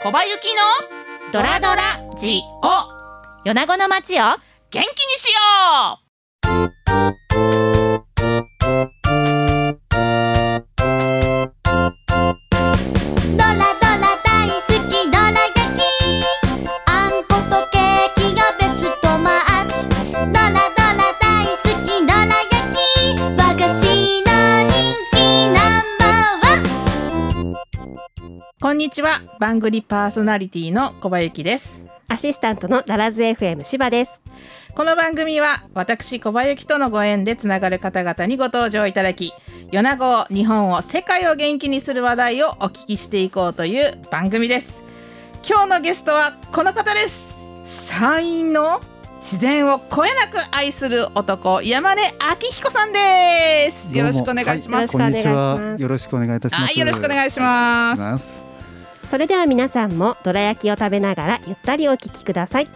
[0.00, 3.44] 小林のドラドラジオ。
[3.44, 4.38] 米子の街を元
[4.70, 4.84] 気に
[5.18, 5.98] しよ
[7.64, 7.67] う。
[28.98, 29.20] ちは。
[29.38, 31.84] 番組パーソナリティの小葉ゆきです。
[32.08, 34.20] アシスタントのダラズ FM 芝です。
[34.74, 39.32] この番組は私小葉ゆきとのご縁でつながる方々にご登場いただき
[39.70, 44.82] 米子を日本を世界を元気にする話題をお聞きしていこうという番組です。
[45.48, 47.36] 今日のゲストはこの方です。
[47.66, 48.80] 山陰の
[49.20, 52.08] 自然をこえなく愛する男山根明
[52.50, 53.96] 彦さんです。
[53.96, 55.06] よろしくお願いします、どうも。
[55.06, 55.76] こんにちは。
[55.78, 56.64] よろしくお願いいたします。
[56.64, 58.00] はいよろしくお願いします。
[58.00, 58.47] ます。
[59.10, 62.68] それでは皆さんもどら焼きを食べながらゆったりお聞きください。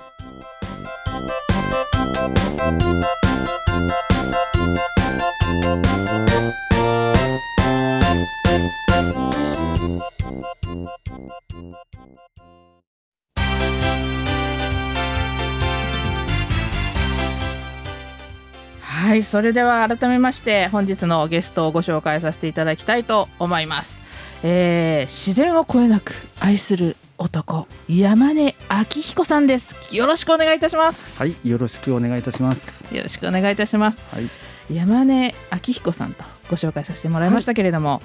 [18.95, 24.03] はいそれでは改めまして本日のゲストをご紹介させていただきたいと思います、
[24.43, 29.77] えー自然をこえなく愛する男山根明彦さんです。
[29.95, 31.23] よろしくお願いいたします。
[31.23, 32.85] はい、よろしくお願いいたします。
[32.95, 34.05] よろしくお願いいたします。
[34.13, 34.29] はい、
[34.75, 38.03] 山根明彦さんとご紹介させてもらいましたけれども、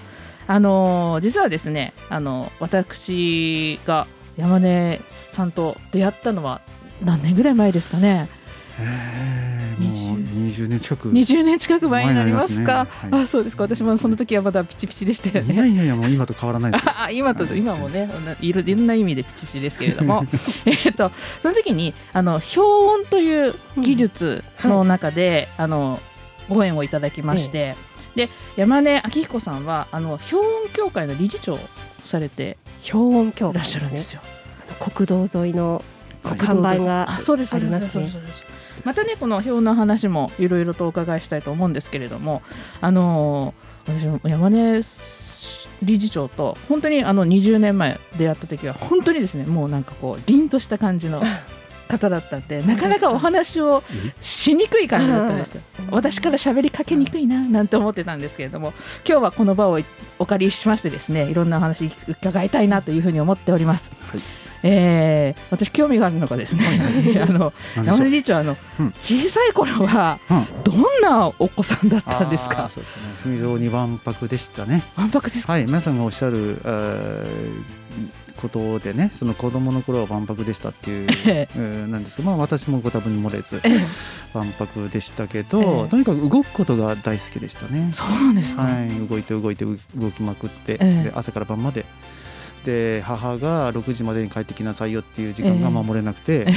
[0.47, 5.01] あのー実はですねあの私が山根
[5.33, 6.61] さんと出会ったのは
[7.01, 8.29] 何年ぐらい前ですかね？
[8.79, 11.11] えー、もう二十年近く。
[11.11, 12.85] 20年近く前になりますか？
[12.85, 13.11] ね。
[13.11, 13.23] はい。
[13.23, 13.63] あそうですか。
[13.63, 16.83] 私もその時はまだピチピチでしたよいやねいやいや、もう今と変わらないです。
[16.87, 18.09] あ今とはい今もね
[18.41, 20.25] いろいろんな意味でピチピチですけれども。
[20.65, 22.61] えっとその時にあの氷
[23.01, 25.99] 温という技術の中で、あの
[26.49, 27.75] ご縁をいただきまして、
[28.15, 31.59] で山根明彦さんはあの氷温協会の理事長を
[32.03, 32.57] されて
[32.89, 34.21] 氷温協いらっしゃるんですよ。
[34.79, 35.83] 国道沿いの
[36.23, 36.37] はい。
[36.37, 38.23] 看板があそうですそうですありますね
[38.83, 42.41] またねこの表の話もいろいろとお伺いしたいと思うんですけれども
[42.81, 44.81] あのー私も山根
[45.83, 51.21] 理事長と本当にあの20年前出会った時は本当にですねもうなんかこう凛とした感じの
[51.87, 53.81] 方だったんでなかなかお話を
[54.19, 55.61] しにくい感じだったんですよ。
[55.89, 58.73] 私から喋りかけにくいななんて思ってたんですけれども
[59.07, 59.79] 今日はこの場を
[60.19, 63.89] お借りしましてですねいろんなお話伺いたいなというふうに思っております。
[64.11, 66.63] はいえー私興味があるのがですね、
[67.21, 72.69] あの山根理事長あの、うん小さい頃はうんどんなお子さんだったんですか？
[72.69, 73.35] そうですかね。
[73.35, 74.83] 非常にわんぱくでしたね。
[74.95, 75.53] わんぱくですか？
[75.53, 77.87] はい、皆さんがおっしゃる、えー
[78.37, 81.07] ことでね、その子供の頃はわんぱくでしたっていう。
[81.25, 83.85] ええーなんですけど、まあ、私もご多分に漏れずええ
[84.37, 87.89] わんぱくでしたけど、ええとにかく動くことが大好きでしたね。
[87.93, 88.61] そうなんですか？
[88.61, 91.83] はい、動いて動いてう動きまくって、ええで朝から晩まで
[92.65, 96.47] で母が6時までに帰ってきなさいよっていう時間が守れなくて、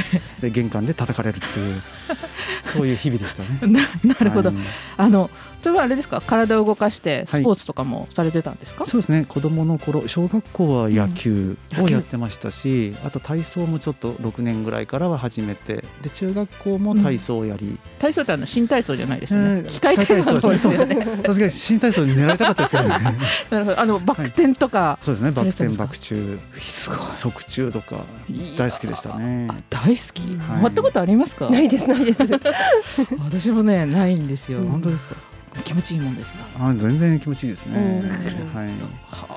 [0.41, 1.83] で玄関で叩かれるっていう
[2.65, 3.59] そういう日々でしたね。
[3.63, 4.51] ななるほど。
[4.51, 4.59] はい
[4.97, 5.31] あの
[5.63, 6.21] それはあれですか？
[6.21, 8.87] 体を動かしてはいスポーツとかもされてたんですか？
[8.87, 19.47] そうですね子供の頃小学校は野球をやってましたし、あと体操もちょっと6年ぐらいからは始めてで中学校も体操をやり、体操ってあの新体操じゃないですよね。
[19.49, 21.07] えー機械体操の方ですよね。
[21.27, 23.17] さすがに新体操に狙いたかったですけどね
[23.51, 23.81] なるほど。
[23.81, 26.99] あのバク転とか、そうですねバク転バク宙すごい。
[27.13, 28.05] 側宙とか
[28.59, 29.49] 大好きでしたね。
[29.69, 30.23] 大好き。
[30.39, 31.51] はいやったことありますか？
[31.51, 32.21] ないですないです
[33.25, 34.61] 私もねないんですよ。
[34.63, 35.17] 本当ですか？
[35.65, 36.69] 気持ちいいもんですが。
[36.69, 38.03] あ全然気持ちいいですね。
[38.03, 38.69] うんはい。
[38.69, 38.73] は
[39.31, 39.37] あ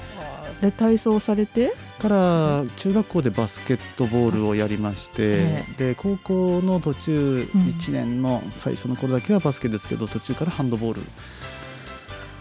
[0.61, 1.73] で体操されて？
[1.99, 11.01] から中学校でバスケットボールをやりまして、えで高校の途中うん1年の最初の頃だけはバスケですけど途中からハンドボール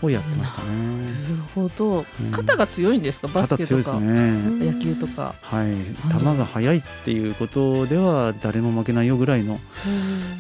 [0.07, 1.13] をやってましたなね。
[1.29, 2.31] るほどうん。
[2.31, 3.29] 肩が強いんですか？
[3.29, 4.33] バス肩強いですケとか、ね。
[4.73, 5.35] 野球とか。
[5.43, 5.75] はい、
[6.13, 9.61] 球が速いっていうことでは誰も負けないよぐらいの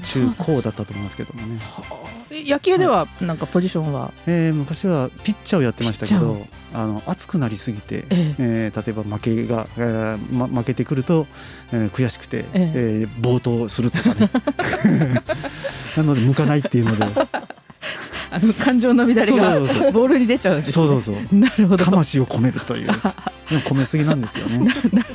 [0.05, 1.59] 中高だったと思いますけどもね、
[2.31, 4.13] 野球ではなんかポジションは？
[4.27, 11.27] えー昔はピッチャーをやってましたけどあの熱くなりすぎて、えええー例えば負けが、えーま、負けてくると、
[11.73, 12.73] えー悔しくて、ええ
[13.03, 14.31] えー暴投するとかね
[15.97, 17.05] なので向かないっていうので
[18.33, 19.61] あの感情の乱れが
[19.93, 20.73] ボールに出ちゃうんです、ね。
[20.73, 21.85] そうそうそうなるほど。
[21.85, 22.91] 魂を込めるという
[23.69, 24.59] 込めすぎなんですよね。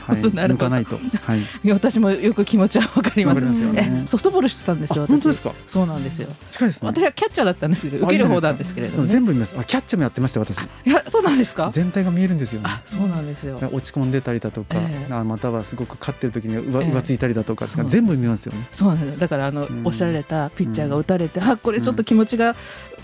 [0.06, 1.00] はい、抜かないと。
[1.24, 1.72] はい。
[1.72, 5.54] 私もよく気持ちはわかりますりますよねえソフトボールしてたんですよ本当ですか？
[5.68, 6.88] そうなんですよ近いですね。
[6.88, 9.56] 私はキャッチャーだったんですけどあ受ける方なんですけれども、ね、全部見ます。
[9.58, 10.58] あ、キャッチャーもやってました私。
[10.60, 11.70] いやそうなんですか？
[11.74, 12.66] 全体が見えるんですよね。
[12.70, 18.68] あそうなんですよ落ち込んでたりだとか、ええあまたはすごく勝ってる時にうわ,、ええ浮ついたりだとか全部見ますよね。
[18.72, 22.56] そうなんですだからあの、うんおっしゃられたピッチャーが打たれて、あこれちょっと気持ちが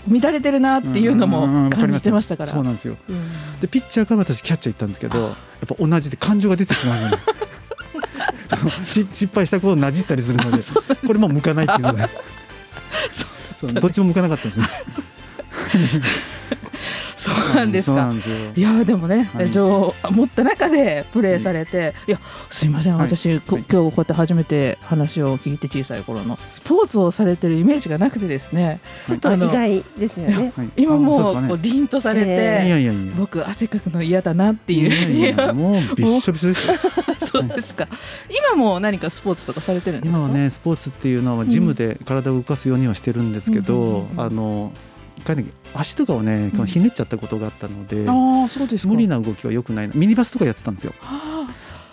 [0.08, 2.96] 乱れてるなっていうのんんんも感じてましたから、そうなんですよ。
[3.08, 3.60] うん。
[3.60, 5.34] でピッチャーから私キャッチャー行ったんですけど、やっ
[5.66, 7.16] ぱ同じで感情が出てしまうので。
[8.84, 10.62] し失敗したことをなじったりするので
[11.06, 12.08] これもう向かないっていうので。
[13.56, 14.68] そうどっちも向かなかったですね
[17.54, 18.12] なんですか。
[18.56, 19.50] いやでもね、はい。
[19.50, 22.20] 情を持った中でプレーされて、いや
[22.50, 23.06] すいませんはい。
[23.06, 23.64] 私、こはい。
[23.70, 28.80] 今日こうやって初めて話を聞いて小さい頃のスポーツをされてるイメージがなくてですね。
[29.06, 30.52] ちょっと意外ですよね。
[30.56, 33.12] はい今もうこう凛とされて、ええいやいやいや。
[33.16, 35.14] 僕汗かくの嫌だなっていう。
[35.14, 36.74] いやいやもうびっしょびしょですよ。
[37.26, 37.88] そうですか。
[38.28, 44.72] 今も何かスポーツとかされてるんですか今はねスポーツっていうのはジムで体を動かすようにはしてるんですけど、あの
[45.24, 46.66] 一回ね足とかをねうん。
[46.66, 48.92] ひねっちゃったことがあったので、ああそうですか。
[48.92, 49.94] 無理な動きは良くないな。
[49.94, 50.92] ミニバスとかやってたんですよ。
[51.02, 51.48] あ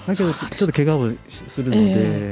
[0.08, 1.84] だけどちょっと怪我をしするので、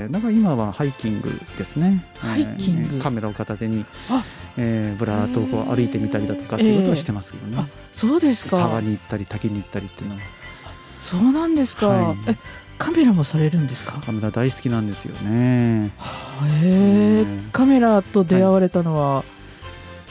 [0.05, 2.03] えだから今はハイキングですね。
[2.17, 2.95] ハイキング。
[2.95, 4.23] えーカメラを片手にあ、
[4.57, 8.57] えーぶらーっとこう歩いてみたりだとかっていうことはしてますけどね、あそうですか。
[8.57, 10.21] 沢に行ったり滝に行ったりっていうのは。
[10.99, 12.17] そうなんですか、はい。
[12.27, 12.35] え
[12.79, 14.01] カメラもされるんですか？
[14.03, 15.91] カメラ大好きなんですよね。
[16.63, 17.49] へえうん。
[17.51, 19.23] カメラと出会われたのは、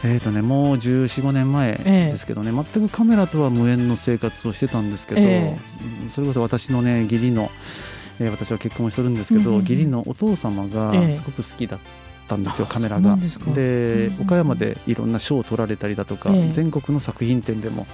[0.05, 2.12] えーとね、もう1415年前ええ。
[2.12, 5.59] ですけどね、全くカメラとは無縁の生活をしてたんですけど、え
[6.05, 7.50] うんそれこそ私のね義理の、
[8.21, 11.12] えー私は結婚してるんですけど、うん義理のお父様がええ。
[11.15, 11.81] すごく好きだっ
[12.29, 13.17] たんですよ、あカメラが。
[13.55, 16.53] でうんうん岡山でいろんな賞を取られたりだとか、ええ。
[16.53, 17.87] 全国の作品展でも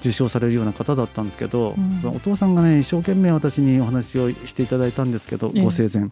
[0.00, 2.00] 受賞されるような方だったんですけど、うん。
[2.02, 5.62] そのお父さんがね一生懸命私にお話をしていただいたんですけど、ええ。
[5.62, 6.10] ご生前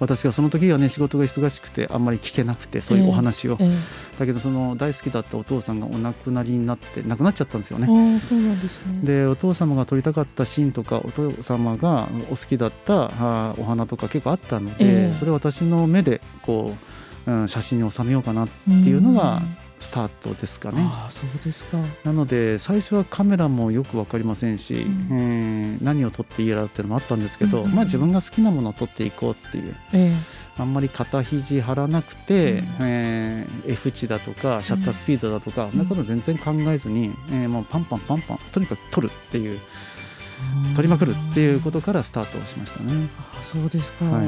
[0.00, 3.78] 私がその時はね仕事が忙しくてあんまり聞けなくてそういうお話を、ええ。
[4.18, 7.86] だけどその大好きだったお父さんがお亡くなりになって亡くなっちゃったんですよあね。
[7.86, 9.00] ーそうなんですね。
[9.02, 15.16] でお父様が撮りたかったシーンとかお父様がお好きだったお花とか結構あったので、ええ。
[15.18, 16.74] それを私の目でこ
[17.26, 19.42] う、うん、写真に収めようかなっていうのが
[19.80, 20.78] スタートですかね。
[20.80, 21.78] ああそうですか。
[22.04, 25.08] なので最初はカメラもよく分かりませんし、ん。
[25.10, 27.64] えー何を撮っていいやらっていうのもあったんですけど、うん。
[27.64, 30.12] うんうんまあ、自分が好きなものを撮っていこうっていうえ
[30.56, 32.66] あんまり肩肘張らなくて、うん。
[32.80, 35.78] えー F 値だとかシャッタースピードだとか、そん。
[35.80, 39.58] なこと全然考えずに、えーもうパンパンパンパンとにかく撮るっていう
[40.72, 43.08] え撮りまくるっていうことからスタートしましたね。
[43.18, 44.26] あそうですか、はい、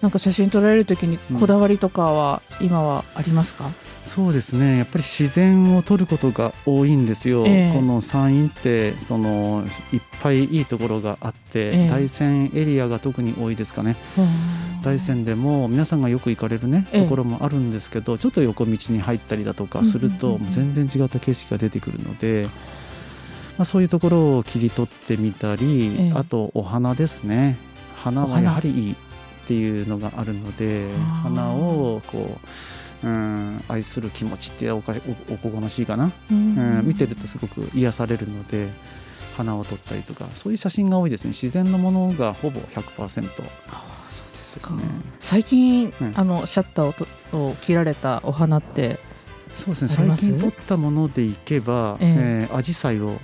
[0.00, 3.70] なんか写真撮られるときにこだわりとかは今はありますか、
[4.14, 4.76] そうですね。
[4.76, 7.72] やっぱり自然を撮ることが多いんですよ、ええ。
[7.74, 11.88] この山陰ってそのいっぱいいいところがあって、ええ。
[11.88, 13.96] 大山エリアが特に多いですかね。
[14.84, 17.02] 大山でも皆さんがよく行かれるねええ。
[17.04, 22.48] ところもあるんですけど、ちょっと横道に入ったりだとかすると、全然違った景色が出てくるので、
[23.56, 26.12] まあ、そういうところを切り取ってみたり、ええ。
[26.14, 27.56] あとお花ですね。
[27.96, 28.94] 花はやはりいいっ
[29.46, 30.90] ていうのがあるので
[31.22, 32.48] 花をこう、
[33.04, 34.94] うん、愛する気持ちっておか
[35.28, 36.78] おおこがましいかな、うん。
[36.78, 38.68] うん、見てるとすごく癒されるので
[39.36, 41.30] 花を撮ったりとかそういう写真が多いですね。
[41.30, 43.30] 自然のものがほぼ100%で
[43.68, 44.82] ああそうですね。
[45.20, 46.12] 最近、うん。
[46.14, 48.98] あのシャッターをとを切られたお花って
[49.54, 49.88] そうですね。
[49.88, 52.48] 最近撮ったものでいけば、え。
[52.48, 53.18] えー、アジサイを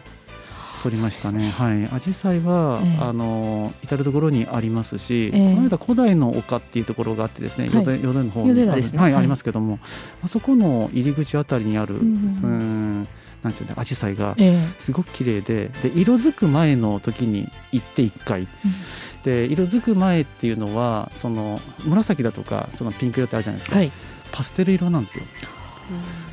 [0.83, 1.51] 撮りましたね。
[1.51, 2.99] はい、アジサイは、ええ。
[3.01, 5.55] あの至る所にありますし、ええ。
[5.55, 7.85] この間古代の丘っていうところがあってですね、はい。
[7.85, 8.99] 淀淀の方淀にね。
[8.99, 9.79] はいありますけども、
[10.23, 13.09] あそこの入り口あたりにある、ううんん、
[13.43, 18.47] なんていうんだ、アジサイがえすごく綺麗で、で色づく前の時に行って一回。
[19.25, 23.91] で色づく前っていうのはその紫だとかそのピンク色ってあるじゃないですか、はい。
[24.31, 25.25] パステル色なんですよ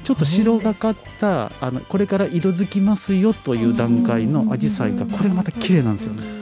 [0.03, 6.35] ちょっと白がかったあのこれから色づきますよという段階のアジサイがこれがまた綺麗なんですよね。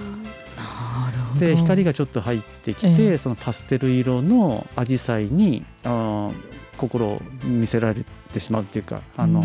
[1.40, 3.18] で光がちょっと入ってきて、ええ。
[3.18, 6.34] そのパステル色のアジサイにあー
[6.78, 8.04] 心を見せられ
[8.34, 9.44] てしまうっていうかあの、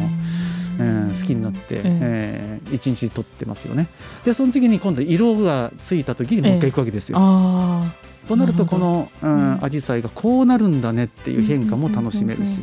[0.78, 2.60] うん、好きになって、ええ。
[2.64, 3.88] ー一日撮ってますよね。
[4.24, 7.18] でその次に今度色がついた時にもう一回行くわけですよ。
[7.20, 7.92] あ
[8.28, 9.10] となるとこの、
[9.62, 12.60] アジサイがこうなるんだねってあいう変化も楽しめるし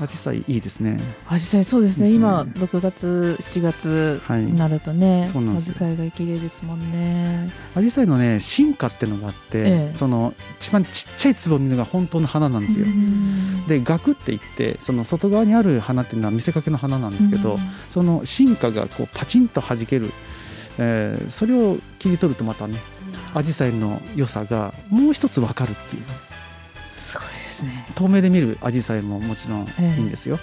[0.00, 1.00] アジサイいいですね。
[1.28, 2.04] アジサイそうですね。
[2.04, 2.16] ですね。
[2.16, 4.42] 今6月7月はい。
[4.42, 5.66] になるとね、そうなんです。
[5.66, 7.50] よアジサイが綺麗ですもんね。
[7.74, 9.96] アジサイのね進化ってのがあって、ええ。
[9.96, 12.86] その一番ちっちゃいつぼみのが本当の花なんですよ。
[12.86, 17.60] うんでガクっていってその外側にある花っていうのは見せかけの花なんですけど、うん
[17.90, 20.10] その進化がこうパチンと弾ける。
[20.78, 22.78] えーそれを切り取るとまたね
[23.34, 26.02] アジサイの良さがもう一つ分かるっていう
[27.56, 27.86] ですね。
[27.94, 30.38] 遠目で見るアジサイももちろんいいんですよ、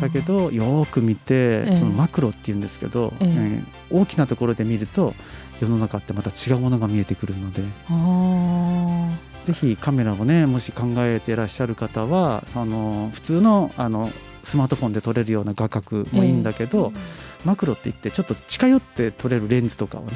[0.00, 1.76] だけどよーく見て、ええ。
[1.78, 3.28] そのマクロっていうんですけど、ええ。
[3.28, 5.14] えー大きなところで見ると
[5.62, 9.08] 世の中ってまた違うものが見えてくるのであ
[9.46, 14.10] ぜひカメラをねもし考えていらっしゃる方はあの普通のあの
[14.42, 16.92] スマートフォンで撮れるような画角もいいんだけど、
[17.44, 20.12] マクロって言ってちょっと近寄って撮れるレンズとかをね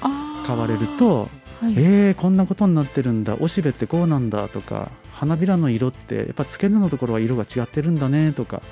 [0.00, 1.28] あ買われると
[1.60, 1.74] はい。
[1.76, 8.62] えー、こんなことになってるんだおしべってこうなんだとか花びらの色ってやっぱ付け根のところは色が違ってるんだねとか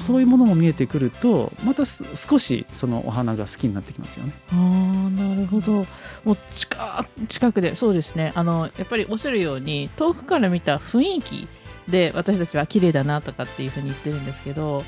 [0.00, 4.32] そういうものも見えてくるとまたす少しそのお花が好きになってきますよね。
[4.50, 5.86] あーなるほど。
[6.24, 8.32] もう近近くでそうですね。
[8.34, 11.48] あのやっぱりおっしゃるように遠くから見た雰囲気
[11.86, 14.82] で私たちは綺麗だなとかっていうふうに言ってるんですけど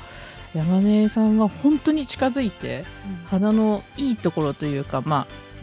[0.53, 2.83] 山根さんは本当に近づいて
[3.27, 5.53] 花のいいところというかまあ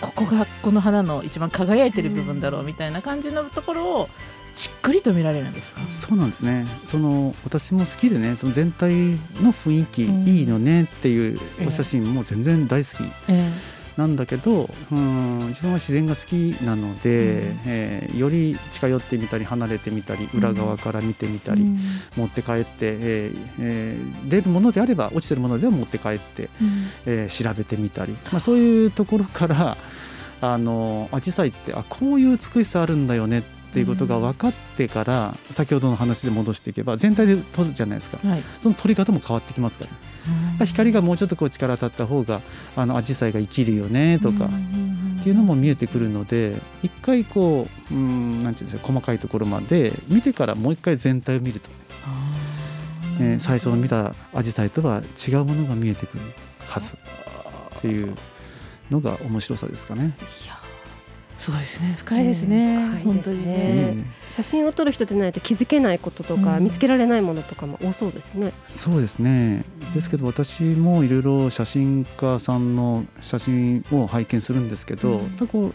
[0.00, 4.08] ここがこの花の一番輝いてる部分だろうみたいな感じのところを
[4.54, 5.80] じっくりと見られるんですか？
[5.90, 6.66] そうなんですね。
[6.84, 8.90] その私も好きでねその全体
[9.42, 10.28] の雰囲気うん。
[10.28, 11.66] いいのねっていうええ。
[11.66, 12.96] お写真も全然大好き。
[13.28, 13.50] え
[13.96, 17.60] なんだけどうん自分は自然が好きなので、うん。
[17.66, 21.78] えーより近寄ってみたり離れてみたり裏側から見てみたり、うん。
[22.16, 26.86] 持って帰って、えーえー出るものであれば落ちてるものでは持って帰って、うん。
[27.06, 29.76] えー調べてみたり、まあ、そういうところから
[30.40, 33.42] あのアジサイってあこういう美しさあるんだよねっ
[33.72, 38.18] ていうことが分かってから、先ほどの話で戻していけば全体で撮るじゃないですか。
[38.26, 38.42] はい。
[38.62, 39.96] その撮り方も変わってきますから、や
[40.54, 42.40] っぱ光がもうちょっとこう力当たった方が
[42.76, 44.48] あのアジサイが生きるよねとか。
[45.20, 51.68] っていうのも見えてくるので一回こううんなんていうんですか細かいところまで見てからもう一回全体を見ると。
[53.20, 53.38] えー。
[53.38, 56.22] 最初の見たアジサイとは違うものが見えてくる
[56.66, 56.94] はず
[57.76, 58.14] っていう
[58.90, 60.16] のが面白さですかね。
[60.44, 60.59] いや
[61.40, 61.94] すごいですね。
[61.96, 66.64] 深いですね、うん本当にね、え写真を撮る人でないと気づけないこととか、うん。
[66.64, 68.52] 見つけられないものとかも多そうですね。
[68.68, 69.64] えそうですね。
[69.94, 75.48] ですけど私もいろいろ写真家さんの写真を拝見するんですけど、うん。
[75.48, 75.72] こ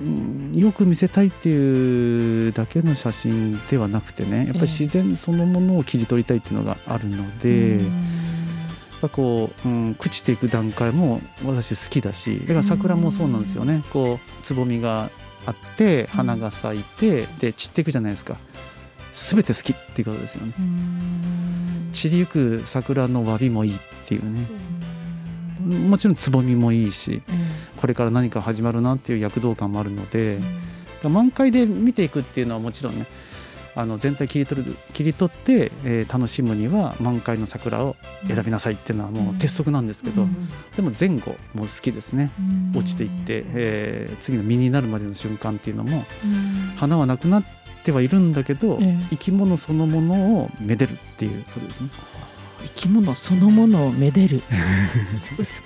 [0.00, 7.72] う、うんよく見せたいっていうだけの写真ではなくてねやっぱり自然そのものを切り取りたいっていうのがあるので。
[7.72, 7.80] やっ
[9.04, 15.10] ぱこう、うん、朽ちていく段階も私好きだしだから桜もそうなんですよね、こうつぼみが
[15.46, 18.36] あって花が咲いて、で散っていくじゃないですか。
[19.12, 20.54] 全て好きっていうことですよね。
[20.58, 21.90] うん。
[21.92, 24.48] 散りゆく桜の詫びもいいっていうね。
[25.88, 27.22] もちろんつぼみもいいし
[27.76, 30.40] これから何か始まるなっていう躍動感もあるので、
[31.02, 33.06] 満開で見ていくっていうのはもちろんね
[33.76, 37.96] あの全体切り取る切り取って、えー楽しむには満開の桜を
[38.28, 40.48] 選びなさいっていうのはもう鉄則なんですけど、うん。
[40.76, 42.30] でも前後も好きですね。
[42.38, 42.78] うん。
[42.78, 46.76] 落ちていって、えー次の実になるまでの瞬間っていうのもうん。
[46.76, 47.44] 花はなくなっ
[47.84, 49.06] てはいるんだけど、ええ。
[49.10, 51.88] 生き物そのものをめでるっていうことですね。
[52.64, 54.42] 生き物そのものをめでる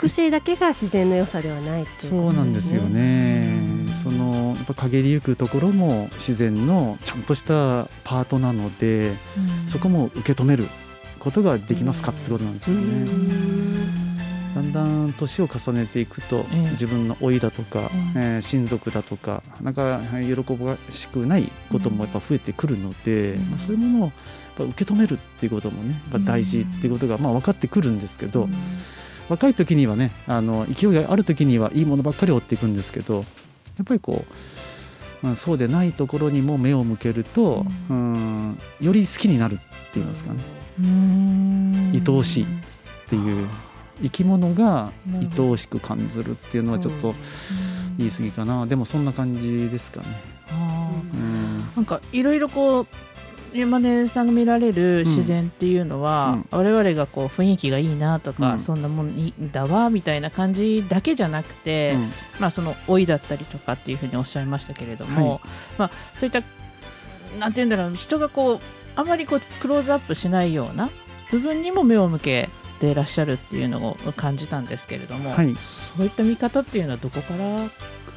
[0.03, 3.95] 美しいだけが自然の良さではないっていうそうなんですよねうん。
[3.95, 9.17] そのやっぱ陰りゆくところも自然のちゃんとしたパートなので、
[9.67, 10.69] そこも受け止める
[11.19, 13.78] ことができますかってことなんですよね。
[14.59, 16.71] だんだん年を重ねていくと、ええ。
[16.73, 23.51] 自分の老いだとか、ええー親族だとかなんかはい喜ばしくないこともやっぱ増えてくるので、うん。
[23.51, 24.13] まあ、そういうものをやっ
[24.57, 28.49] ぱ受け止めるっていうこともねやっぱ大事っていうことがまあ分かってくるんですけど、
[29.29, 33.23] 若い時にはねあの勢いがある時にはいいものばっかり追っていくんですけどや
[33.83, 34.25] っぱりこ
[35.23, 40.43] う、まあ、そうでないところにも目を向けると、ううん、より好きになるって言いますかね。
[40.81, 41.93] うん。
[41.93, 42.47] 愛おしいっ
[43.09, 43.49] ていう
[44.03, 47.15] 生き物が愛おしく感じるっていうのはちょっと
[47.97, 50.07] 言い過ぎかな、でもそんな感じですかね。
[50.53, 51.59] うん。
[51.77, 52.87] なんかいろいろこう
[53.53, 58.61] 山根さんが見られる自然っていうのは、我々がこう雰囲気がいいなとか、うん。
[58.61, 62.13] そんなもんいいんだわみたいな感じだけじゃなくて、うん。
[62.41, 65.41] まあその老いだったりとかっていうふうにおっしゃいましたけれども、はい。
[65.79, 66.43] まあそういった
[67.39, 68.61] なんて言うんだろう人がこう
[68.97, 70.91] あまりこうクローズアップしないような
[71.31, 72.49] 部分にも目を向け
[72.79, 75.55] ていらっしゃるっていうのを感じたんですけれども、はい。
[75.57, 77.65] そういった見方っていうのはどこから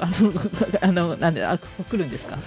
[0.00, 0.32] あの
[0.80, 2.38] あのなんであ来るんですか？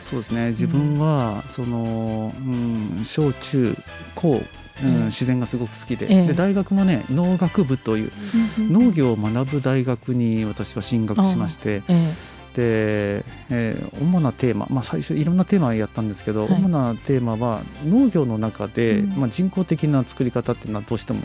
[0.00, 0.50] そうですね。
[0.50, 3.76] 自分はその、うん、小中
[4.14, 4.42] 高、
[4.82, 5.06] うんうん。
[5.06, 6.26] 自然がすごく好きで,、ええ。
[6.28, 8.12] で大学もね農学部という
[8.58, 12.12] 農業を学ぶ大学に私は進学しましてえで、
[12.58, 16.54] えー主なテーマ、まあ、最初いろんなテーマやったんですけど、はい。
[16.54, 19.20] 主なテーマは農業の中で、うん。
[19.20, 21.20] まあ、人工的な作り方っていうのはどうしても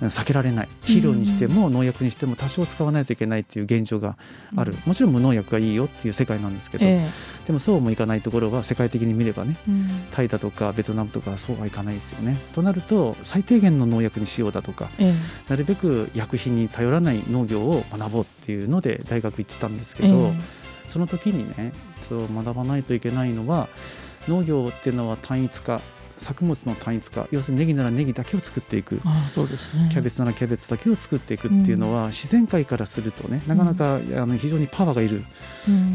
[0.00, 0.68] 避けられない。
[0.80, 4.16] 肥料にしても農薬にしても多少使わないといけないっていう現状が
[4.56, 7.08] ある、もちろん無農薬がいいよっていう世界なんですけど、え
[7.46, 9.88] でもそうもいかないところは世界的に見ればねえうん。
[10.12, 12.36] タイだとかベトナムとかそうはいかないですよね。
[12.54, 15.14] となると最低限の農薬にしようだとかえ
[15.48, 20.32] なるべく薬品に頼らない農業を学ぼうっていうので大学行ってたんですえけど、
[20.88, 21.72] その時にね
[22.02, 23.68] そう学ばないといけないのは
[24.28, 25.80] 農業っていうのは単一化
[26.18, 29.88] 作物の単一化要するにネギならネギだけを作っていくああそうですね。
[29.90, 35.24] キャベツならキャベツだけを作っていくっていうのは、自然界からするとねなかなか、あの非常にパワーがいる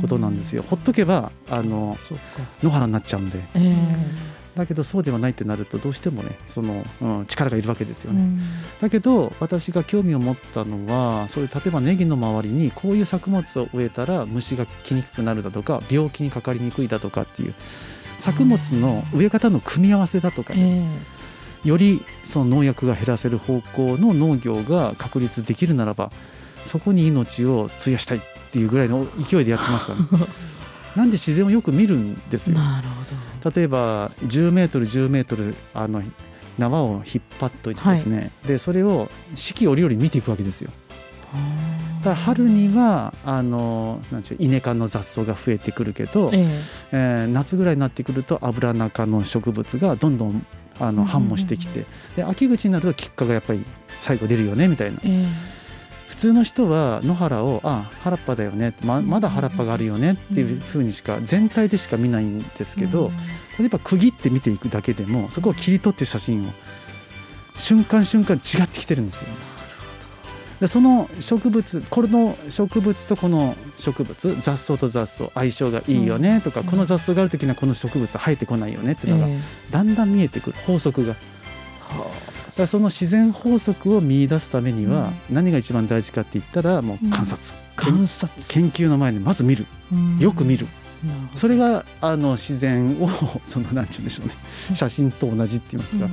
[0.01, 1.97] ことなんですよ、ほっとけばあの
[2.61, 3.39] 野原になっちゃうんで。
[3.53, 3.75] え
[4.57, 8.41] だけどそうではないってなるとどうしてもねその、うん、力がいるわけですよね、えうん。
[8.81, 17.53] だけど私が興味を持ったのはそういう例えばネギの周りにこういう作物を植えたら虫が来にくくなるだとか病気にかかりにくいだとかっていう
[18.17, 20.87] 作物の植え方の組み合わせだとかね、
[21.63, 21.69] え。
[21.69, 26.11] よりその農薬が減らせる方向の農業が確立できるならば
[26.65, 28.21] そこに命を費やしたいっ
[28.51, 30.01] ていうぐらいの勢いでやってました、ね、
[30.97, 32.57] なんで自然をよく見るんですよ。
[33.55, 36.01] 例えば10メートル10メートルあの
[36.57, 40.71] 縄を引っ張っといてですね、でそれを四季折々見ていくわけですよ。
[42.03, 46.47] どだ春にはあのなんていうイネ科の雑草が増えてくるけど、え
[46.91, 46.97] え。
[47.25, 50.47] ー夏ぐらいになってくるとアブラナ科の植物がどんどん
[50.79, 51.85] あの繁茂してきて
[52.15, 53.63] で秋口になると菊花がやっぱり
[53.99, 54.97] 最後出るよねみたいな。
[55.03, 55.56] ええ
[56.07, 63.11] 普通の人は野原をあ原っぱだよねままだ原っぱがあるよねっていうふうにしか全体でしか見ないんですけど、
[63.59, 66.51] 例えば区切って見ていくだけでもそこを切り取って写真を
[67.57, 69.29] 瞬間瞬間違ってきてるんですよ。
[70.59, 79.39] でその植物この植物とこの植物雑草と雑草相性がいいよねとか、うんこの雑草がある時にはこの植物は生えてこないよねっていうのがええ。
[79.71, 80.55] だんだん見えてくる。
[80.65, 81.13] 法則が。
[81.13, 81.19] だ
[82.57, 87.37] からその自然法則を見出すためには何が一番大事かって言ったらもう観察、
[87.75, 88.31] 観察。
[88.49, 89.65] 研究の前にまず見る。
[90.19, 90.67] よく見る、
[91.35, 93.09] それがあの自然を
[93.45, 94.33] その何て言うんでしょうね。
[94.75, 96.09] 写真と同じって言いますか、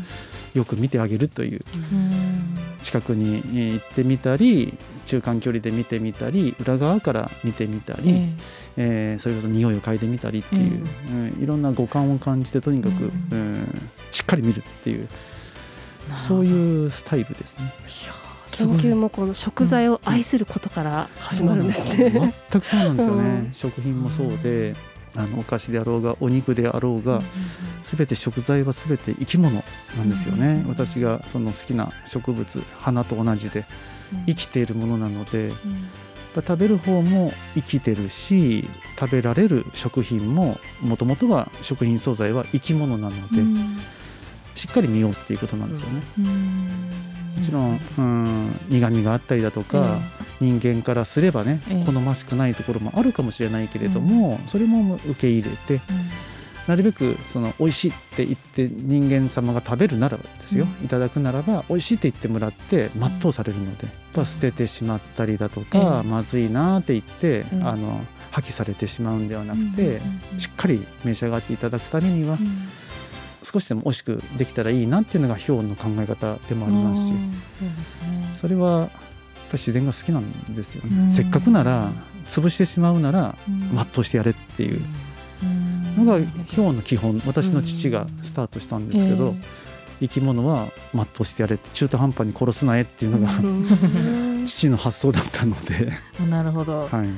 [0.55, 1.65] よく見てあげるという。
[1.75, 2.43] うん。
[2.83, 4.75] 近くにえー行ってみたり
[5.07, 8.35] 中間距離で見てみたり裏側から見てみたり、え
[8.77, 9.17] え。
[9.19, 10.85] ーそれこそ匂いを嗅いでみたりっていう、
[11.39, 11.43] うん。
[11.43, 13.81] いろんな五感を感じてとにかく、ううん。
[14.13, 15.09] しっかり見るっていう。
[15.09, 15.34] え
[16.13, 17.73] そうういうスタイルですね。
[18.53, 22.35] 研究もこの食材を愛することから始まるんですね。
[22.51, 23.53] 全くそうなんですよね、うん。
[23.53, 24.77] 食品もそうで
[25.17, 27.23] あのお菓子であろうがお肉であろうが
[27.83, 29.63] 全て食材は全て生き物
[29.97, 33.65] なんですよね、うん私がその好きな植物花と同じで
[34.27, 35.53] 生きているものなので、
[36.35, 43.43] 食べる方も生きてるし食べられる食品ももともとは食品素材は生き物なので、
[44.55, 46.03] しっかり見ようっていうことなんですよね。
[47.37, 49.99] もちろん、うん、苦味があったりだとか、
[50.41, 51.85] 人間からすればね、ええ。
[51.85, 55.81] 好ましくないところもあるかもしれないけれども、それも受け入れて
[56.67, 66.09] なるべくその美味しいって言って人間様が食べるならばですよ、ういただくならば美味しいって言ってもらって全うされるので、やっぱ捨ててしまったりだとか、ええ。
[66.09, 70.01] まずいなって言って、うんあの破棄されてしまうんではなくて、
[70.39, 72.37] しっかり召し上がっていただくためには、
[73.45, 77.19] 少しでも美味しくできたらいいなっていうのが表の考え方でもありますし、ね。
[78.41, 81.11] それはやっぱり自然が好きなんですよね、うん。
[81.13, 81.93] せっかくなら
[82.29, 83.71] 潰してしまうならうん。
[83.75, 84.81] 全うしてやれっていう。
[85.97, 87.23] のが表の基本。
[87.27, 89.35] 私の父がスタートしたんですけど、
[90.01, 93.31] 生き物は全うしてやれって中途半端に殺すなえっていうのが、
[94.45, 97.09] 父の発想だったので、えなるほど、はい、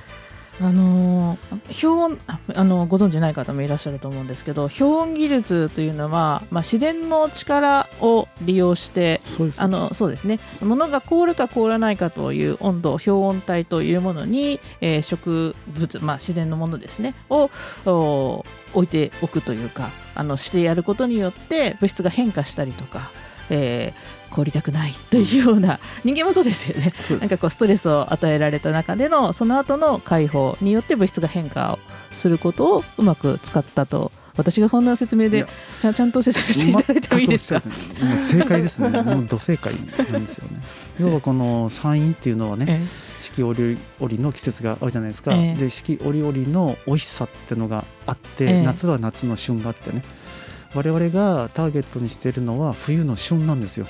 [0.61, 9.21] あのー氷温ああのご存知ない方もいらっしゃると思うんですけど氷温技術というのは、まあ、自然の力を利用して
[9.59, 10.38] あのそうですね。
[10.62, 17.14] 物が凍るか凍らないかという温度氷温帯というものに、えー植物、まあ、自然のものですね。
[17.29, 17.51] を
[17.85, 23.11] お置いておくというかあのしてやることによって物質が変化したりとか、
[23.50, 26.92] えー凍りたくないというような人間もそうですよね。
[27.20, 31.78] なんかこうストレスを与えられた中でのその後の解放によって物質が変化を
[32.14, 34.12] することをうまく使ったと。
[34.37, 35.46] 私がそんな説明で
[35.80, 37.62] ちゃんちゃんと説明していただいてもいいですか？
[37.62, 38.88] 全くおっしゃるもう正解ですね。
[39.02, 39.72] もうど正解
[40.11, 40.61] なんですよね。
[41.00, 42.87] 要はこの山陰っていうのはね、え
[43.20, 45.59] 四季折々の季節があるじゃないですか、ええ。
[45.59, 48.62] で四季折々の美味しさってのがあって、ええ。
[48.62, 50.02] 夏は夏の旬があってね
[50.74, 53.87] 我々がターゲットにしているのは冬の旬なんですよ。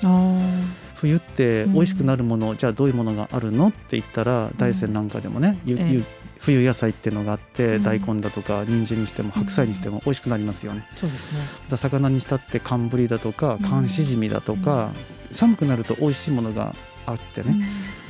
[0.94, 5.90] 冬って美味しくなるもの、じゃあどういうものがあるのって言ったら大山なんかでもね、ゆええ。
[5.92, 6.04] ゆ
[6.38, 7.82] 冬野菜っていうのがあって、うん。
[7.82, 11.40] 大根だとか人参にしても白菜にしても美味しくなりますよね、そうですね。
[11.40, 13.68] だから魚にしたって寒ぶりだとかうん。
[13.68, 14.90] 寒しじみだとか、
[15.32, 17.56] 寒くなると美味しいものがあってね、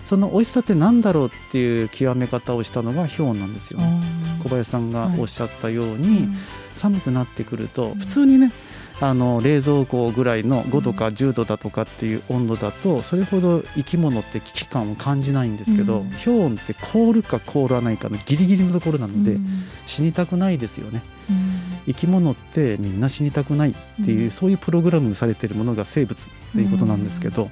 [0.04, 3.54] その美味しさって何だろうっていう極め方をしたのが氷温なん。
[3.54, 4.00] ですよ、ね、
[4.42, 6.28] 小林さんがおっしゃったように、
[6.76, 8.52] 寒くなってくると普通にね
[9.00, 16.10] あの冷蔵庫ぐらいの5度か10度だとかっていう温度だとそれほど生き物って危機感を感じないんですけど、うん。
[16.24, 19.64] 氷温って凍るか凍らないかのギリギリのところなので、うん。
[19.86, 21.02] 死にたくないですよね。
[21.28, 21.60] うん。
[21.86, 24.30] 生き物ってみんな死にたくないっていう、うん。
[24.30, 27.50] そういうプログラムされているものが生物っていうことなんですけど、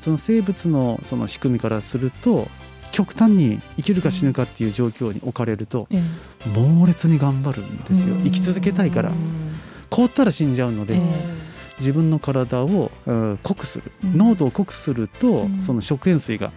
[0.00, 2.48] その生物のその仕組みからすると
[2.90, 6.02] 極端に生きるか死ぬかっていう状況に置かれるとえ
[6.54, 8.14] 猛烈に頑張るんえですよ。
[8.14, 8.24] うん。
[8.24, 9.12] 生き続けたいから。
[9.90, 11.48] 凍ったら死んじゃうので、ええ。
[11.78, 14.18] 自分の体をうん濃くする、うん。
[14.18, 15.60] 濃度を濃くすると、うん。
[15.60, 16.52] その食塩水が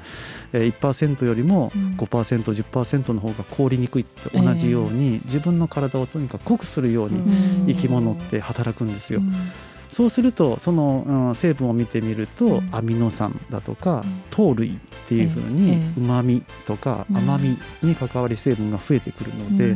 [0.53, 1.95] えー1%よりもうん。
[1.97, 9.21] 5%10% の方が凍りにくいって同じように、自分の体をとにかく濃くするように生き物って働くんですよ。
[9.91, 12.69] うんそうするとその、うん成分を見てみると、うん。
[12.71, 14.21] アミノ酸だとかうん。
[14.31, 14.73] 糖類っ
[15.09, 15.93] ていうふうにええ。
[15.97, 17.17] うまみとかうん。
[17.17, 19.75] 甘みに関わり成分が増えてくるので、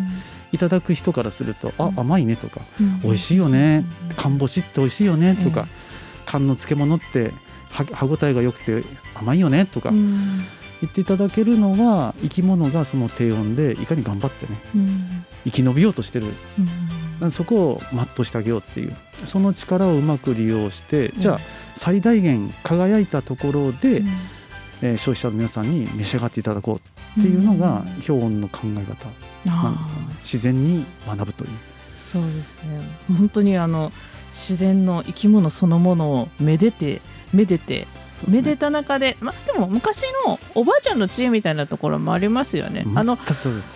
[0.51, 1.99] いただく人からすると「あうん。
[1.99, 4.15] 甘いね」とかうん「美味しいよね」「うん。
[4.15, 5.71] かんぼしって美味しいよね」とかえ
[6.25, 7.31] 「缶の漬物って
[7.69, 8.83] 歯歯ごたえが良くて
[9.15, 10.45] 甘いよね」とかうん
[10.81, 16.27] 言っていただけるのは生き物がその低温でいかに頑張ってねうん生き延びようとしてる
[16.59, 16.67] うん
[17.31, 18.95] そこを全うしてあげようっていう。
[19.25, 21.41] その力をうまく利用してじゃあうん
[21.75, 24.07] 最大限輝いたところで、うん。
[24.81, 26.79] えー消費者の皆さんに召し上がっていただこ
[27.15, 28.75] うっていうのが氷温の考え方
[29.45, 30.15] なんですよね。
[30.19, 31.49] 自然に学ぶという。
[31.95, 32.81] そうですね。
[33.17, 33.91] 本当にあの
[34.31, 37.01] 自然の生き物そのものをめでて
[37.33, 37.87] めでて
[38.27, 42.85] めでた中で、まあでも昔のおばあちゃんの知恵みたいなところもありますよね。
[42.95, 43.17] あの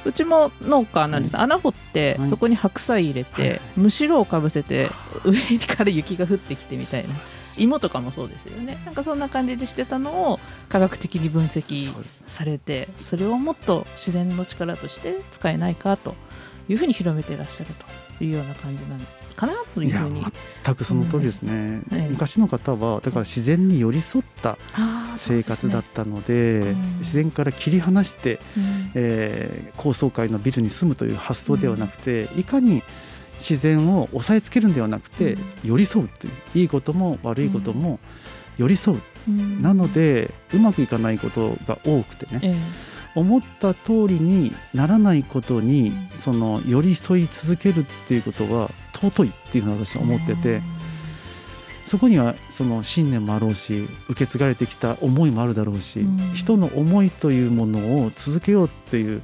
[0.06, 2.30] うちも農家なんです、穴掘って、はい。
[2.30, 3.62] そこに白菜入れて、はい。
[3.76, 4.90] むしろをかぶせて
[5.24, 7.16] 上から雪が降ってきてみたいな。
[7.58, 8.82] 芋とかもそうですよね。
[8.86, 11.94] なんかそんな感じでしてたのを科学的に分析
[12.28, 16.16] されてそれをもっと自然の力として使えないかと
[16.68, 17.70] いうふうに広めていらっしゃる
[18.18, 19.00] というような感じなの
[19.40, 20.26] かなというふうに
[20.66, 24.58] 全くその通りですね、ええ昔の方はだから自然に寄り添った
[25.16, 26.98] 生活だったのでうん。
[27.00, 32.84] 自然から切り離して、そうですねえー高層階のビルに住むという発想ではなくて、いかに
[33.40, 38.00] 自然を抑えつけるんではなくて、寄り添うといういいことも悪いことも
[38.58, 39.62] 寄り添う、うん。
[39.62, 42.58] なのでうまくいかないことが多くてね、え
[43.20, 46.18] 思った通りにならないことにうん。
[46.18, 50.62] その寄り添い続けるっていうことは尊いっていうのは私えは思ってて、
[51.86, 56.34] そこにはその信念もあろうし受け継がれてきた思いもあるだろうし、うん。
[56.34, 59.22] 人の思いというものを続けようっていう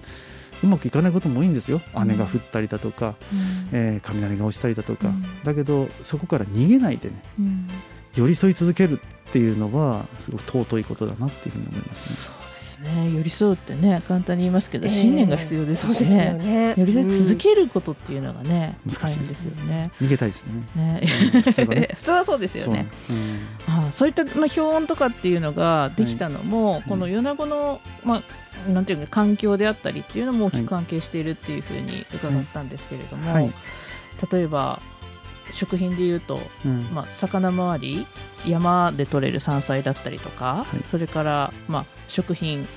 [0.64, 1.82] うまくいかないことも多いんですよ。
[1.94, 2.02] うん。
[2.02, 3.70] 雨が降ったりだとか、うん。
[3.72, 5.24] えー雷が落ちたりだとか、うん。
[5.44, 7.68] だけどそこから逃げないでねうん。
[8.16, 12.45] 寄り添い続けるっていうのはすごく尊いことだなっていうふうに思いますね。
[12.86, 14.92] ね寄り添うってね簡単に言いますけど、ええ。
[14.92, 16.34] 信念が必要ですしね。
[16.34, 16.74] ね。
[16.78, 19.92] 寄り添い続けることっていうのがね、難しいですよね。
[20.02, 20.64] 逃げたいですね。
[20.76, 21.02] ね。
[21.34, 21.90] うん普通はね。
[21.96, 22.88] 普通はそうですよね。
[23.08, 23.18] そう。
[23.18, 23.40] うん。
[23.68, 28.22] ああそういった、まあ、氷温とかっていうのができたのも、この米子の、ま
[28.68, 33.52] あ、なんていうか環境であったりっていうのも大きく関係しているっていうふうに伺ったんですけれども、はい。
[34.32, 34.80] 例えば
[35.54, 36.82] 食品でいうと、うん。
[36.94, 38.08] まあ、魚周り
[38.46, 40.84] 山で採れる山菜だったりとか、はい。
[40.86, 42.68] それから、まあ、食品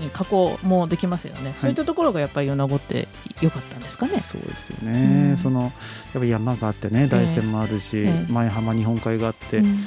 [0.00, 3.08] に加工もできますよね、そういったところがやっぱり米子って
[3.40, 4.18] 良かったんですかね。
[4.20, 5.36] そうですよね、うん。
[5.36, 5.72] そのやっ
[6.14, 8.32] ぱり山があってね大山もあるし、ええ。
[8.32, 9.78] 前浜日本海があって、うん。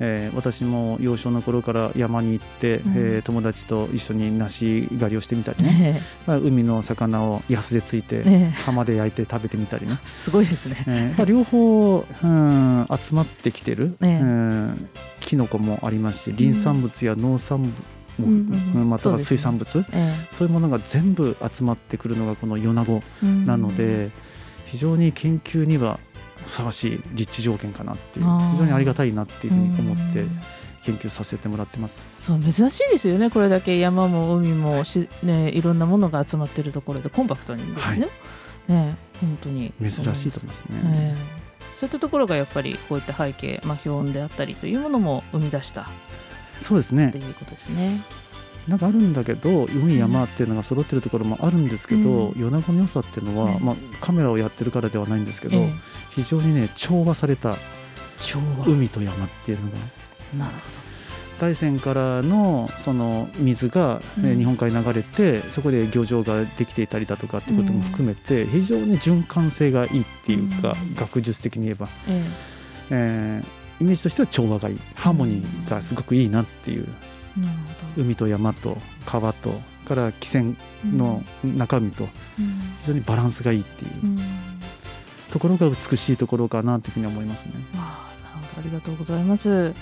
[0.00, 2.92] えー私も幼少の頃から山に行って、うん。
[2.96, 10.84] えー友達と一緒に梨狩りをしてみたりね、ねまあ、海の魚を安でついて、浜で焼いて食べてみたりね、えすごいですね。
[10.86, 14.20] えー両方、うん、集まってきてる、ええ。
[14.20, 14.88] うん、
[15.20, 17.72] キノコもありますし林産物や農産物、
[18.22, 19.70] また水産物。
[19.70, 24.10] そう,、えいうものが全部集まってくるのがこの米子えなので、
[24.66, 26.00] 非常に研究には
[26.44, 30.40] ふさわしい立地条件かなっていう非常にありがたいなっていうふうに思ってうん。
[30.84, 32.02] 研究させてもらってます。
[32.16, 33.30] そう珍しいですよね。
[33.30, 38.08] これだけ山も海もし、ね、いろんなものが集まってるところでコンパクトにですね、
[38.68, 39.72] ね本当に。
[39.80, 40.80] 珍しいと思いますね。
[40.84, 41.38] ええ。
[41.74, 45.88] そういったところがやっぱりこういった背景、まあ、氷温であったりというものも生み出した
[46.62, 47.10] そうですね。
[47.12, 48.00] ということですね。
[48.68, 55.72] なんかあるんだけど海山っていうのが揃ってるところもあるんですけど、う米子の良さっていうのは、うんまあ、カメラをやってるからではないんですけど、ええ
[56.10, 57.56] 非常にね調和された
[58.66, 59.76] 海と山っていうのが。
[60.36, 60.52] なる
[61.40, 70.94] 大山からのその水が、日本海に流れてそこで漁場ができていたりだとかってことも含めて、非常に循環性がいいっていうか、うん。
[70.94, 72.24] 学術的に言えば、ほど、え。
[72.90, 76.86] えーイメージとしては調和がいいハーモニーがすごくいいなっていう。
[77.36, 77.48] なる
[77.96, 79.52] ほ海と山と川と
[79.86, 82.60] から汽船どの中身とうん。
[82.82, 83.90] 非常にバランスがいいっていう。
[84.04, 84.18] うん。
[85.30, 87.52] ところが美しいところかなというふうに思いますね。
[87.76, 89.74] ああなるほどありがとうございます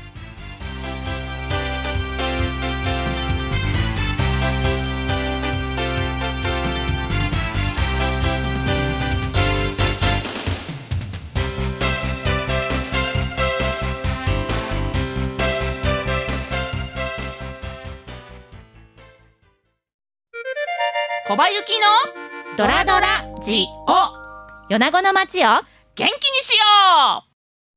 [22.57, 24.71] ドラドラジオ。
[24.71, 25.49] 米子の街を。
[25.51, 25.63] 元
[25.95, 26.09] 気に
[26.43, 26.57] しよ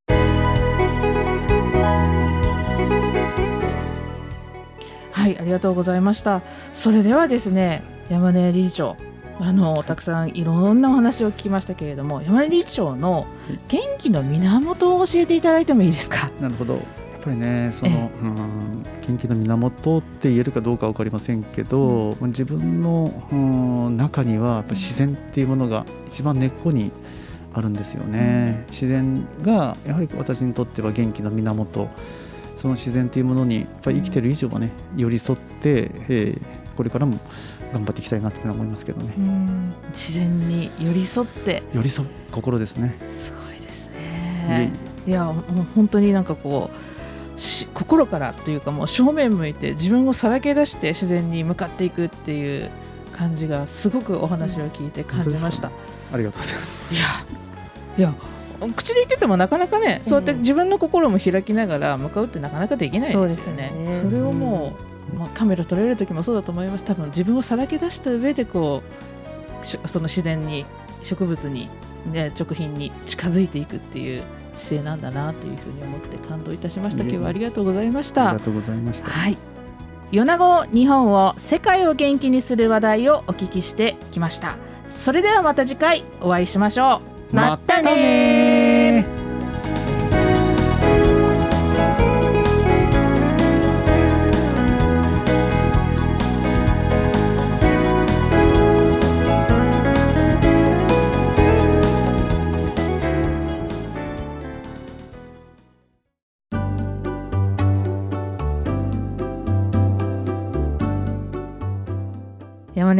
[0.08, 0.14] う。
[5.12, 6.42] はいありがとうございました。
[6.72, 8.96] それではですね山根理事長
[9.42, 13.28] あのたくさんいろんなお話を聞きましたけれども山根理事長の
[13.68, 16.30] 元気の源を教えていただいてもいいですか？
[16.40, 16.76] なるほど。
[16.76, 16.80] や
[17.20, 17.94] っぱりねそええ。
[17.94, 26.92] の、うん、元気の源って言えるかどうか分かりませんけど、自分の、うん、中にはやっぱ自然っていうものが一番根っこに
[27.54, 31.90] あるんですよね、自然がやはり私にとっては元気の源。
[32.56, 37.20] その自然っていうものにやっぱり生きてる以上はね寄り添って、えーこれからも
[37.74, 39.14] 頑張っていきたいなと思いますけどね。
[39.18, 39.74] うん。
[39.92, 41.62] 自然に寄り添って。
[41.74, 42.96] 寄り添う心ですね。
[43.12, 44.72] すごいですね。
[45.06, 46.99] いやもう本当になんかこうし
[47.40, 52.70] 心からというかもう正面向いて自分をさらけ出して自然に向かっていくっていう
[53.14, 55.72] 感じがすごくお話を聞いて感じました。
[56.12, 56.94] ありがとうございます。
[56.94, 57.04] いや。
[57.98, 58.14] いや
[58.76, 63.72] 口で言っててもなかなかね、そうやって自分の心も開きながら向かうってなかなかできないですよね。
[63.74, 64.02] そね。
[64.04, 64.76] それをも
[65.14, 68.84] う、まあ、カメラ撮られる時もそうだと思います多分自分をさらけ出した上でこ
[69.64, 70.66] うしその自然に
[71.04, 71.70] 植物に、
[72.12, 74.24] ね、直品に近づいていくっていう
[74.60, 77.04] 姿勢なんだなというふうに思って感動いたしました。
[77.04, 78.46] 今日はありがとうございましたありが。
[78.46, 79.38] とうございましたはい。
[80.12, 84.58] 米子日本を世界を元気にする話題をお聞きしてきました。
[84.90, 87.36] それではまた次回お会いしましょう。
[87.36, 88.49] またね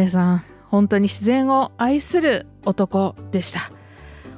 [0.00, 3.60] 根さん本当に自然を愛する男でした。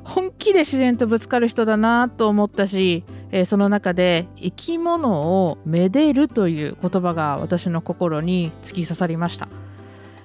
[0.04, 9.48] 本気で自然とぶつかる人だなと思ったし、えーその中で生き物をめでるという言葉が私の心に突き刺さりました。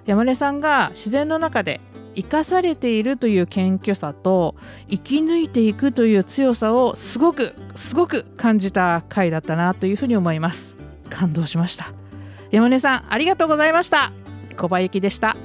[0.05, 1.81] 山根さんが自然の中で
[2.15, 4.55] 生かされているという謙虚さと
[4.89, 10.77] 生き抜いていくという強さをすごくすごく感じた回だったなというふうに思います。
[11.09, 11.93] 感動しました。
[12.49, 14.11] 山根さんありがとうございました。
[14.57, 15.37] 小林でした。